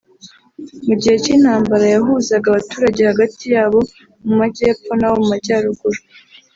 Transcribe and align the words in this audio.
Mu 0.85 0.93
gihe 1.01 1.15
cy’intambara 1.23 1.85
yahuzaga 1.95 2.45
abaturage 2.49 3.01
hagati 3.11 3.43
y’abo 3.53 3.79
mu 4.25 4.33
majyepfon’abo 4.39 5.15
mu 5.21 5.27
majyaruguru 5.33 5.99